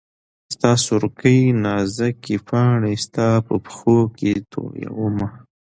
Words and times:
ستا 0.53 0.71
سورکۍ 0.85 1.39
نازکي 1.63 2.35
پاڼي 2.47 2.95
ستا 3.05 3.27
په 3.45 3.53
پښو 3.65 3.97
کي 4.17 4.31
تویومه 4.51 5.27